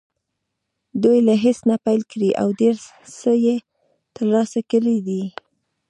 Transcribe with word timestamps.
دوی 1.03 1.19
له 1.27 1.33
هېڅ 1.43 1.59
نه 1.69 1.75
پیل 1.85 2.01
کړی 2.11 2.29
او 2.41 2.47
ډېر 2.59 2.75
څه 3.19 3.31
یې 3.45 3.55
ترلاسه 4.15 4.59
کړي 4.71 4.97
دي 5.07 5.23